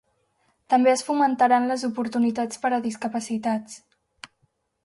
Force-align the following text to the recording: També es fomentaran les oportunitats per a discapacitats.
També 0.73 0.91
es 0.93 1.03
fomentaran 1.09 1.69
les 1.73 1.85
oportunitats 1.89 2.63
per 2.65 2.73
a 2.79 2.83
discapacitats. 2.89 3.81